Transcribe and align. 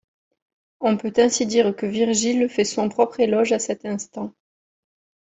On 0.79 0.97
peut 0.97 1.13
ainsi 1.17 1.45
dire 1.45 1.75
que 1.75 1.85
Virgile 1.85 2.49
fait 2.49 2.65
son 2.65 2.89
propre 2.89 3.19
éloge 3.19 3.51
à 3.51 3.59
cet 3.59 3.85
instant. 3.85 4.33